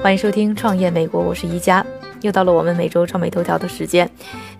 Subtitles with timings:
[0.00, 1.84] 欢迎收听《创业美国》，我是一佳，
[2.20, 4.08] 又到了我们每周创美头条的时间。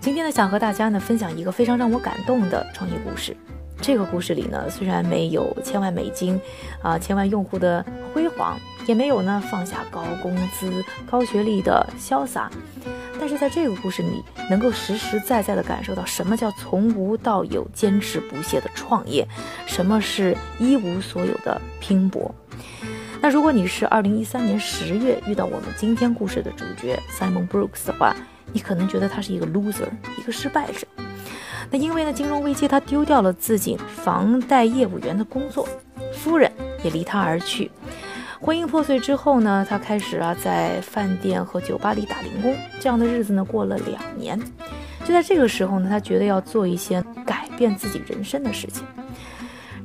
[0.01, 3.35] 今天呢，想和大家呢分享一个非常让我感动的创业故事。
[3.81, 6.39] 这个故事里呢，虽然没有千万美金，
[6.83, 12.51] 啊，千万用户的辉煌，也没有呢放下高工资、高学历的潇洒，
[13.17, 19.25] 但是在这个故事里，能够实实在在的感受到什么叫从无到有、坚持不懈的创业，
[19.65, 22.35] 什么是一无所有的拼搏。
[23.21, 28.15] 那如果你是二零一三年十月遇到我们今天故事的主角 Simon Brooks 的话，
[28.53, 30.87] 你可能觉得他是一个 loser，一个失败者。
[31.69, 35.67] 那因为呢，金融危机他丢掉了自己房贷业务员的工作，
[36.13, 36.49] 夫人
[36.81, 37.69] 也离他而去，
[38.39, 44.39] 婚姻破碎之后呢，他开始啊在饭店和酒吧里打零工，这样的日子呢过了两年。
[45.03, 48.85] 就在这个时候呢，他觉得要做一些改变自己人生的事情。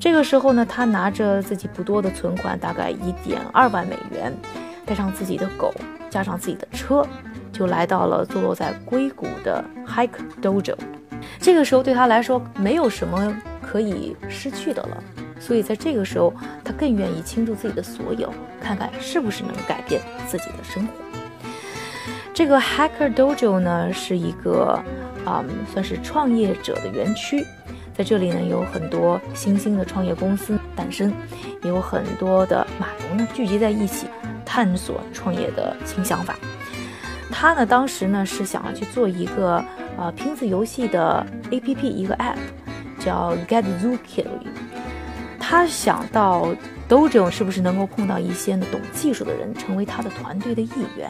[0.04, 4.30] 这个时候呢，他拿着自己不多的存款，大概一点二万美元，
[4.84, 5.72] 带上自己的狗，
[6.10, 7.08] 加上自己的车，
[7.50, 10.76] 就来到了坐落在硅谷的 Hike Dojo。
[11.40, 15.02] 这个时候对他来说，没有什么可以失去的了，
[15.40, 20.92] 所以在这个时候，他更愿意倾注自己的所有，看看是不是能改变自己的生活。
[22.34, 24.78] 这个 Hacker Dojo 呢，是一个
[25.24, 27.42] 啊，算是创业者的园区。
[27.96, 31.14] 在这里呢，有很多新兴的创业公司诞生，
[31.62, 34.08] 也有很多的码农呢聚集在一起，
[34.44, 36.34] 探索创业的新想法。
[37.30, 39.64] 他呢，当时呢是想要去做一个
[39.96, 42.36] 呃拼字游戏的 APP，一个 App，
[42.98, 44.26] 叫 Get Zookeeper。
[45.38, 46.48] 他想到
[46.88, 51.08] Dojo 是不是能够碰到一些呢懂技术的人，成为他的团队的一员，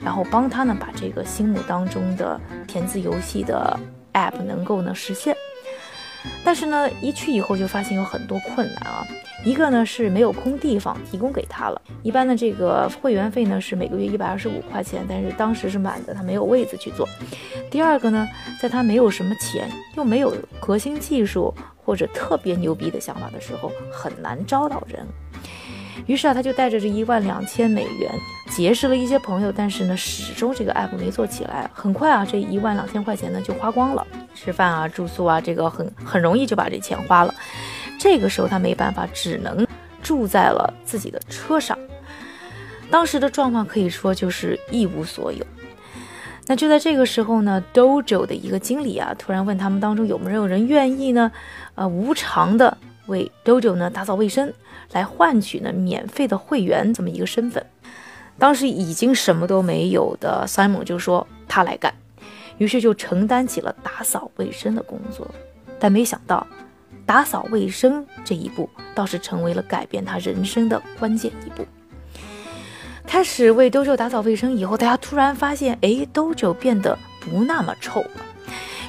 [0.00, 3.76] 然后帮他呢把这个心目当中的填字游戏的
[4.12, 5.36] App 能够呢实现。
[6.44, 9.06] 但是呢，一去以后就发现有很多困难啊。
[9.44, 11.82] 一个呢是没有空地方提供给他了。
[12.04, 17.08] 一般的这个会员费呢是每个月一百二十五块钱，但是当时是满的，他没有位子去做。
[17.68, 18.28] 第二个呢，
[18.60, 25.04] 在他没有什么钱，又没有核心技术或者特别牛逼的想法的时候，很难招到人。
[26.06, 28.12] 于是啊，他就带着这一万两千美元
[28.54, 31.70] 结识了一些朋友，但是呢，始终这个 app 没做起来。
[31.72, 37.34] 很快啊，这一万两千块钱呢就花光了，吃饭啊、住宿啊，这个很很容易就把这钱花了。
[37.98, 39.66] 这个时候他没办法，只能
[40.02, 41.78] 住在了自己的车上。
[42.90, 45.42] 当时的状况可以说就是一无所有。
[46.46, 51.32] 那就在这个时候呢，Dojo 的一个经理啊，突然问他们当中有没有人愿意呢，
[51.74, 52.76] 呃，无偿的。
[53.06, 54.52] 为 Dojo 呢打扫卫生，
[54.92, 57.64] 来换取呢免费的会员这么一个身份。
[58.42, 61.94] 当时已经什么都没有的塞姆就说他来干，
[62.58, 65.30] 于是就承担起了打扫卫生的工作。
[65.78, 66.44] 但没想到，
[67.06, 71.64] 打扫卫生这一步倒是成为了改变他人生的关键一步。
[73.06, 78.10] 开始为兜舅打扫卫生以后，大家突然发现，哎兜舅变得不那么臭了。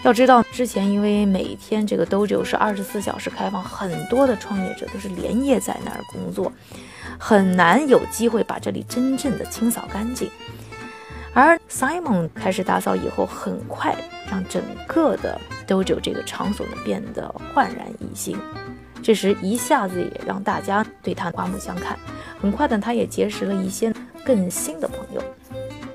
[0.03, 6.51] 要知道，之前因为每天这个 Dojo 是二十四小时开放，很多的创业者都是连夜在那儿工作，
[7.17, 10.29] 很难有机会把这里真正的清扫干净。
[11.33, 13.95] 而 Simon 开始打扫以后，很快
[14.29, 18.37] 让整个的 Dojo 这个场所呢变得焕然一新。
[19.01, 21.97] 这时一下子也让大家对他刮目相看。
[22.41, 23.93] 很快的，他也结识了一些
[24.25, 25.23] 更新的朋友。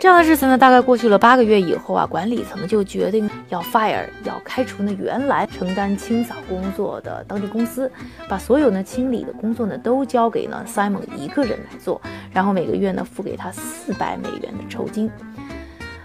[0.00, 7.90] 这样的日子呢，大概过去了八个月以后啊，管理层就决定要 fire，要开除呢原来承担清扫工作的当地公司，
[8.28, 12.00] 把所有呢清理的工作呢都交给呢 Simon 一个人来做，
[12.32, 15.10] 然后每个月呢付给他四百美元的酬金。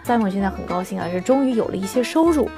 [0.03, 2.49] Simon 现在很高兴啊，是终于有了一些收入，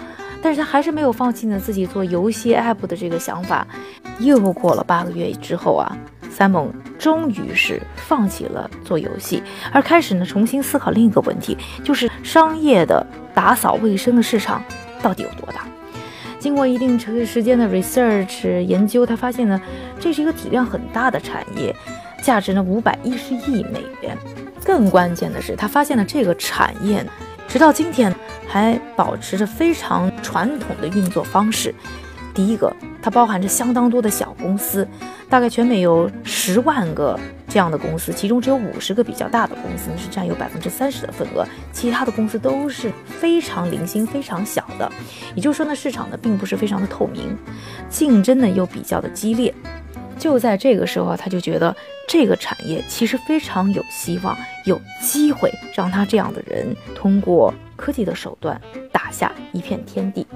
[0.41, 3.67] 但是他还是没有放弃呢自己做游戏 app 的这个想法。
[4.19, 5.97] 又过了八个月之后啊。
[6.35, 6.69] 三猛
[6.99, 9.41] 终于是放弃了做游戏，
[9.71, 14.61] 而开始呢重新思考另一个问题，就是商业的打扫卫生的市场
[15.01, 15.65] 到底有多大？
[16.37, 19.61] 经过一定时时间的 research 研究，他发现呢
[19.97, 21.73] 这是一个体量很大的产业，
[22.21, 24.17] 价值呢五百一十亿美元。
[24.65, 27.11] 更关键的是，他发现了这个产业呢，
[27.47, 28.13] 直到今天
[28.45, 31.73] 还保持着非常传统的运作方式。
[32.35, 32.71] 第一个，
[33.01, 34.85] 它包含着相当多的小公司，
[35.29, 37.17] 大概全美有十万个
[37.47, 44.91] 这样的公司，其中只有五十个比较大的公司是占有百分之三十的份额，其他的公司都是非常零星、非常小的。
[45.33, 47.37] 也就是说呢，市场呢并不是非常的透明，
[47.89, 49.53] 竞争呢又比较的激烈。
[50.19, 51.73] 就在这个时候啊，他就觉得
[52.07, 58.59] 这个产业其实非常有希望，有机会让他这样的人通过科技的手段
[58.91, 60.27] 打下一片天地。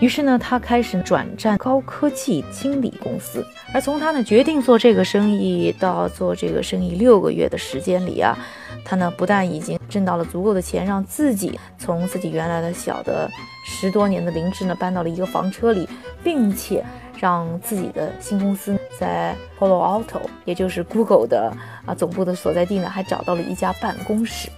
[0.00, 3.44] 于是呢，他开始转战高科技清理公司。
[3.72, 8.36] 而从他呢决定做这个生意到做这个生意六个月的时间里啊，
[8.84, 13.30] 他呢不但已经挣到了足够的钱，让自己从自己原来的小的
[13.64, 15.88] 十多年的灵芝呢搬到了一个房车里，
[16.22, 16.84] 并且
[17.18, 21.52] 让自己的新公司在 Palo Alto，也就是 Google 的
[21.86, 24.48] 啊总部的所在地呢，还找到了一家办公室。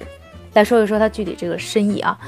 [0.55, 2.19] 来说一说他具体这个生意啊，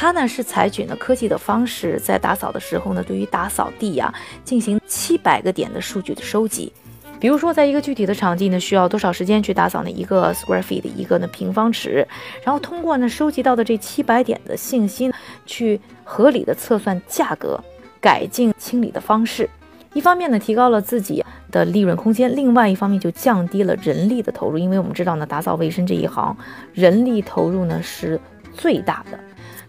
[0.00, 4.14] 他呢是采取呢科技的方式，在打扫的时候呢，对于打扫地呀
[4.44, 6.72] 进行七百个点的数据的收集。
[7.18, 12.06] 比如说，在一个具体的场地呢，需要多少时间去打扫呢一个 square feet 一个呢平方尺，
[12.44, 15.12] 然后通过呢收集到的这七百点的信息，
[15.44, 17.60] 去合理的测算价格，
[18.00, 19.50] 改进清理的方式。
[19.94, 26.36] 一方面呢，提高了自己的利润空间；另外一方面就降低了人力的投入，因为我们知道呢，打扫卫生这一行
[26.72, 28.20] 人力投入呢是
[28.54, 29.18] 最大的。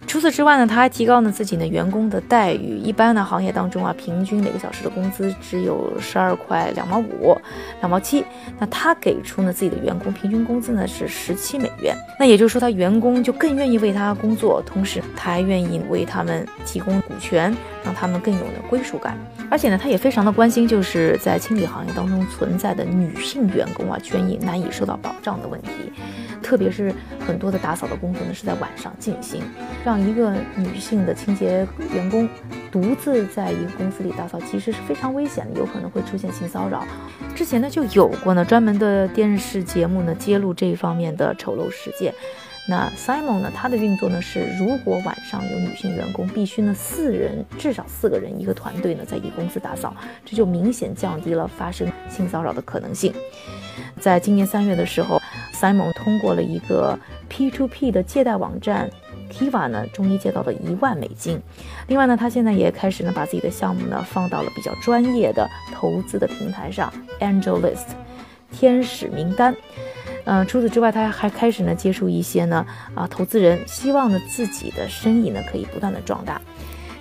[0.10, 2.80] 除此之外呢，他还提高了自己呢员工的待遇。
[2.80, 7.38] 一般呢行业当中啊，平均每个小时的工资只有十二块两毛五、
[7.80, 8.26] 两毛七。
[8.58, 11.96] 那他给出呢自己的员工平均工资呢是十七美元。
[12.20, 19.16] 那也就是说，他员工就更愿意为他工作，同时他还愿意为他们提供股权，让他们更有呢归属感。
[19.48, 25.70] 而且呢，他也非常的关心，就是在清理行业当中存在的女性员工啊权益难以受到保障的问题。
[26.50, 26.92] 特别是
[27.28, 29.44] 很多的打扫的工作呢是在晚上进行，
[29.86, 32.28] 让一个女性的清洁员工
[32.72, 36.84] 独自在一个公司里打扫，其实是非常危险的，有可能会出现性骚扰。
[37.36, 42.12] 之前呢就有过呢专门的电视节目呢揭露这一方面的丑陋事件。
[42.68, 49.95] 那 Simon 呢，他的运作呢是，如果晚上有女性员工，必须呢四人至少四个人一个团队呢在一个公司打扫，
[50.25, 53.13] 这就明显降低了发生性骚扰的可能性。
[54.00, 55.22] 在今年三月的时候。
[55.60, 56.98] Simon 通过了一个
[57.30, 58.90] P2P 的借贷网站
[59.30, 61.42] Kiva 呢，终于借到了一万美金。
[61.88, 67.88] 另外呢，他现在也开始呢，把自己的项目呢放到了比较专业的投资的平台上，Angel List
[68.52, 69.54] 天使名单。
[70.24, 72.66] 嗯，除此之外，他还开始呢接触一些呢
[72.96, 76.40] 啊投资人，希望呢自己的生意呢可以不断的壮大。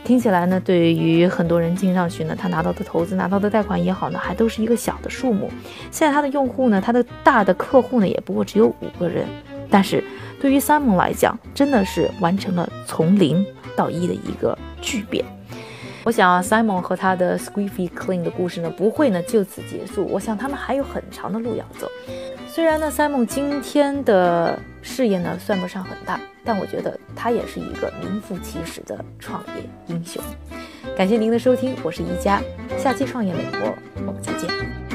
[0.04, 5.50] 听起来呢，对于很多人进上去呢，他拿到的投资、拿到的贷款也好呢，还都是一个小的数目。
[5.90, 9.26] 现在他的用户呢，他的大的客户呢，也不过只有五个人。
[9.70, 10.02] 但是
[10.40, 13.44] 对于三盟来讲，真的是完成了从零
[13.76, 15.22] 到一的一个巨变。
[16.04, 20.06] 我想啊，Simon 和他的 Squeezy Clean 的故事呢，不会呢就此结束。
[20.06, 21.88] 我想他们还有很长的路要走。
[22.46, 30.22] 虽然呢，Simon 今天的事业呢算不上很大，但我觉得他也是一个名副其实的创业英雄。
[30.96, 32.40] 感谢您的收听，我是宜家，
[32.78, 33.74] 下期创业美国，
[34.06, 34.87] 我们再见。